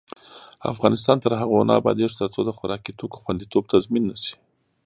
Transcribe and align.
افغانستان 0.73 1.17
تر 1.23 1.31
هغو 1.41 1.67
نه 1.69 1.73
ابادیږي، 1.79 2.15
ترڅو 2.19 2.39
د 2.45 2.49
خوراکي 2.57 2.91
توکو 2.99 3.17
خوندیتوب 3.23 3.63
تضمین 3.73 4.03
نشي. 4.11 4.33